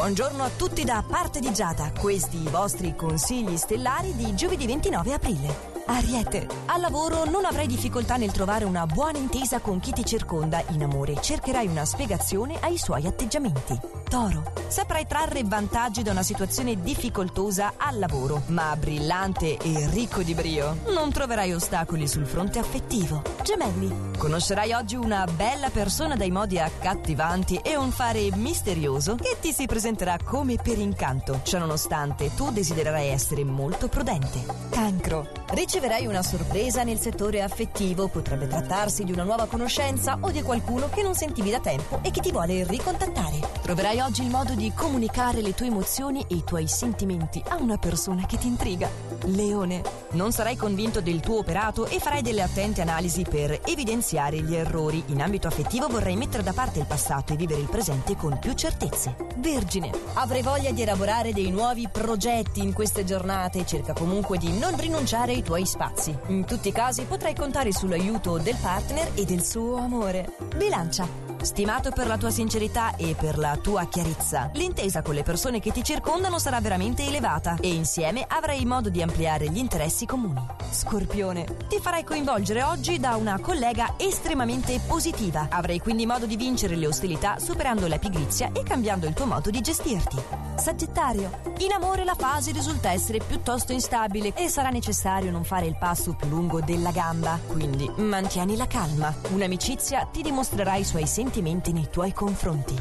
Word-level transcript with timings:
Buongiorno 0.00 0.42
a 0.42 0.48
tutti 0.56 0.82
da 0.82 1.04
parte 1.06 1.40
di 1.40 1.52
Giada, 1.52 1.92
questi 1.92 2.38
i 2.38 2.48
vostri 2.48 2.96
consigli 2.96 3.58
stellari 3.58 4.16
di 4.16 4.34
giovedì 4.34 4.64
29 4.64 5.12
aprile. 5.12 5.54
Ariete, 5.84 6.46
al 6.64 6.80
lavoro 6.80 7.26
non 7.26 7.44
avrai 7.44 7.66
difficoltà 7.66 8.16
nel 8.16 8.32
trovare 8.32 8.64
una 8.64 8.86
buona 8.86 9.18
intesa 9.18 9.60
con 9.60 9.78
chi 9.78 9.92
ti 9.92 10.02
circonda. 10.02 10.64
In 10.68 10.84
amore 10.84 11.20
cercherai 11.20 11.66
una 11.66 11.84
spiegazione 11.84 12.56
ai 12.60 12.78
suoi 12.78 13.06
atteggiamenti. 13.06 13.99
Toro, 14.10 14.42
saprai 14.66 15.06
trarre 15.06 15.44
vantaggi 15.44 16.02
da 16.02 16.10
una 16.10 16.24
situazione 16.24 16.82
difficoltosa 16.82 17.74
al 17.76 17.96
lavoro, 18.00 18.42
ma 18.46 18.74
brillante 18.76 19.56
e 19.56 19.88
ricco 19.90 20.24
di 20.24 20.34
brio. 20.34 20.78
Non 20.88 21.12
troverai 21.12 21.54
ostacoli 21.54 22.08
sul 22.08 22.26
fronte 22.26 22.58
affettivo. 22.58 23.22
Gemelli, 23.44 24.10
conoscerai 24.18 24.72
oggi 24.72 24.96
una 24.96 25.24
bella 25.26 25.70
persona 25.70 26.16
dai 26.16 26.32
modi 26.32 26.58
accattivanti 26.58 27.60
e 27.62 27.76
un 27.76 27.92
fare 27.92 28.34
misterioso 28.34 29.14
che 29.14 29.36
ti 29.40 29.52
si 29.52 29.66
presenterà 29.66 30.16
come 30.24 30.56
per 30.56 30.78
incanto. 30.78 31.42
Ciononostante, 31.44 32.34
tu 32.34 32.50
desidererai 32.50 33.10
essere 33.10 33.44
molto 33.44 33.86
prudente. 33.86 34.44
Cancro, 34.70 35.28
riceverai 35.50 36.06
una 36.06 36.24
sorpresa 36.24 36.82
nel 36.82 36.98
settore 36.98 37.42
affettivo. 37.42 38.08
Potrebbe 38.08 38.48
trattarsi 38.48 39.04
di 39.04 39.12
una 39.12 39.22
nuova 39.22 39.46
conoscenza 39.46 40.18
o 40.20 40.32
di 40.32 40.42
qualcuno 40.42 40.88
che 40.90 41.02
non 41.02 41.14
sentivi 41.14 41.50
da 41.50 41.60
tempo 41.60 42.00
e 42.02 42.10
che 42.10 42.20
ti 42.20 42.32
vuole 42.32 42.64
ricontattare. 42.64 43.38
Troverai 43.62 43.98
oggi 44.00 44.22
il 44.22 44.30
modo 44.30 44.54
di 44.54 44.72
comunicare 44.74 45.42
le 45.42 45.54
tue 45.54 45.66
emozioni 45.66 46.24
e 46.28 46.34
i 46.36 46.44
tuoi 46.44 46.66
sentimenti 46.66 47.42
a 47.48 47.56
una 47.56 47.76
persona 47.76 48.24
che 48.24 48.38
ti 48.38 48.46
intriga. 48.46 48.88
Leone, 49.26 49.82
non 50.12 50.32
sarai 50.32 50.56
convinto 50.56 51.00
del 51.00 51.20
tuo 51.20 51.38
operato 51.38 51.86
e 51.86 51.98
farai 51.98 52.22
delle 52.22 52.42
attente 52.42 52.80
analisi 52.80 53.24
per 53.28 53.60
evidenziare 53.64 54.40
gli 54.42 54.54
errori. 54.54 55.02
In 55.06 55.20
ambito 55.20 55.48
affettivo 55.48 55.88
vorrai 55.88 56.16
mettere 56.16 56.42
da 56.42 56.52
parte 56.52 56.78
il 56.78 56.86
passato 56.86 57.32
e 57.32 57.36
vivere 57.36 57.60
il 57.60 57.68
presente 57.68 58.16
con 58.16 58.38
più 58.38 58.52
certezze. 58.52 59.16
Vergine, 59.36 59.90
avrai 60.14 60.42
voglia 60.42 60.70
di 60.70 60.82
elaborare 60.82 61.32
dei 61.32 61.50
nuovi 61.50 61.88
progetti 61.88 62.60
in 62.62 62.72
queste 62.72 63.04
giornate. 63.04 63.66
Cerca 63.66 63.92
comunque 63.92 64.38
di 64.38 64.56
non 64.58 64.76
rinunciare 64.76 65.32
ai 65.32 65.42
tuoi 65.42 65.66
spazi. 65.66 66.16
In 66.28 66.44
tutti 66.44 66.68
i 66.68 66.72
casi 66.72 67.04
potrai 67.04 67.34
contare 67.34 67.72
sull'aiuto 67.72 68.38
del 68.38 68.56
partner 68.60 69.10
e 69.14 69.24
del 69.24 69.44
suo 69.44 69.76
amore. 69.76 70.36
Bilancia. 70.56 71.29
Stimato 71.42 71.90
per 71.90 72.06
la 72.06 72.18
tua 72.18 72.30
sincerità 72.30 72.94
e 72.96 73.14
per 73.18 73.38
la 73.38 73.56
tua 73.56 73.86
chiarezza, 73.86 74.50
l'intesa 74.52 75.00
con 75.00 75.14
le 75.14 75.22
persone 75.22 75.58
che 75.58 75.72
ti 75.72 75.82
circondano 75.82 76.38
sarà 76.38 76.60
veramente 76.60 77.06
elevata 77.06 77.56
e 77.60 77.72
insieme 77.72 78.26
avrai 78.28 78.66
modo 78.66 78.90
di 78.90 79.00
ampliare 79.00 79.48
gli 79.48 79.56
interessi 79.56 80.04
comuni. 80.04 80.44
Scorpione, 80.70 81.46
ti 81.66 81.78
farai 81.80 82.04
coinvolgere 82.04 82.62
oggi 82.62 83.00
da 83.00 83.16
una 83.16 83.40
collega 83.40 83.94
estremamente 83.96 84.80
positiva. 84.86 85.46
Avrai 85.50 85.78
quindi 85.78 86.04
modo 86.04 86.26
di 86.26 86.36
vincere 86.36 86.76
le 86.76 86.86
ostilità 86.86 87.38
superando 87.38 87.88
la 87.88 87.98
pigrizia 87.98 88.52
e 88.52 88.62
cambiando 88.62 89.06
il 89.06 89.14
tuo 89.14 89.24
modo 89.24 89.48
di 89.48 89.62
gestirti. 89.62 90.22
Sagittario, 90.56 91.30
in 91.60 91.72
amore 91.72 92.04
la 92.04 92.14
fase 92.14 92.52
risulta 92.52 92.92
essere 92.92 93.18
piuttosto 93.18 93.72
instabile 93.72 94.34
e 94.34 94.48
sarà 94.48 94.68
necessario 94.68 95.30
non 95.30 95.44
fare 95.44 95.64
il 95.64 95.78
passo 95.78 96.14
più 96.14 96.28
lungo 96.28 96.60
della 96.60 96.90
gamba, 96.90 97.38
quindi 97.46 97.90
mantieni 97.96 98.56
la 98.56 98.66
calma. 98.66 99.14
Un'amicizia 99.30 100.06
ti 100.12 100.20
dimostrerà 100.20 100.74
i 100.74 100.84
suoi 100.84 101.06
sentimenti 101.06 101.28
nei 101.38 101.88
tuoi 101.88 102.12
confronti. 102.12 102.74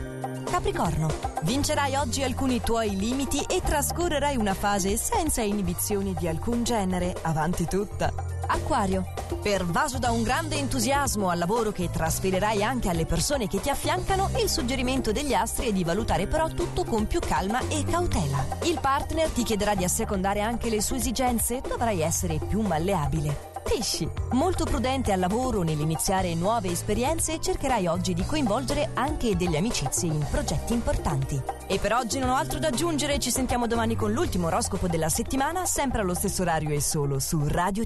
Capricorno, 0.49 1.07
vincerai 1.43 1.95
oggi 1.95 2.23
alcuni 2.23 2.59
tuoi 2.61 2.97
limiti 2.97 3.39
e 3.47 3.61
trascorrerai 3.61 4.35
una 4.35 4.55
fase 4.55 4.97
senza 4.97 5.41
inibizioni 5.41 6.15
di 6.17 6.27
alcun 6.27 6.63
genere. 6.63 7.15
Avanti 7.21 7.67
tutta. 7.67 8.11
Acquario, 8.47 9.05
pervaso 9.43 9.99
da 9.99 10.09
un 10.09 10.23
grande 10.23 10.55
entusiasmo 10.55 11.29
al 11.29 11.37
lavoro 11.37 11.71
che 11.71 11.91
trasferirai 11.91 12.63
anche 12.63 12.89
alle 12.89 13.05
persone 13.05 13.47
che 13.47 13.61
ti 13.61 13.69
affiancano, 13.69 14.31
il 14.41 14.49
suggerimento 14.49 15.11
degli 15.11 15.35
astri 15.35 15.67
è 15.67 15.71
di 15.71 15.83
valutare 15.83 16.25
però 16.25 16.47
tutto 16.47 16.83
con 16.83 17.05
più 17.05 17.19
calma 17.19 17.59
e 17.67 17.83
cautela. 17.83 18.43
Il 18.63 18.79
partner 18.81 19.29
ti 19.29 19.43
chiederà 19.43 19.75
di 19.75 19.83
assecondare 19.83 20.41
anche 20.41 20.71
le 20.71 20.81
sue 20.81 20.97
esigenze, 20.97 21.61
dovrai 21.61 22.01
essere 22.01 22.39
più 22.39 22.61
malleabile. 22.61 23.48
Pesci, 23.69 24.09
molto 24.31 24.65
prudente 24.65 25.11
al 25.11 25.19
lavoro 25.19 25.61
nell'iniziare 25.61 26.33
nuove 26.33 26.71
esperienze, 26.71 27.39
cercherai 27.39 27.85
oggi 27.85 28.15
di 28.15 28.25
coinvolgere 28.25 28.89
anche 28.95 29.35
delle 29.35 29.59
amicizie 29.59 30.11
in 30.11 30.25
progetti 30.31 30.73
importanti. 30.73 31.39
E 31.67 31.77
per 31.77 31.93
oggi 31.93 32.17
non 32.17 32.29
ho 32.29 32.35
altro 32.35 32.57
da 32.57 32.69
aggiungere, 32.69 33.19
ci 33.19 33.29
sentiamo 33.29 33.67
domani 33.67 33.95
con 33.95 34.11
l'ultimo 34.11 34.47
oroscopo 34.47 34.87
della 34.87 35.09
settimana, 35.09 35.67
sempre 35.67 36.01
allo 36.01 36.15
stesso 36.15 36.41
orario 36.41 36.71
e 36.71 36.81
solo 36.81 37.19
su 37.19 37.47
Radio 37.47 37.85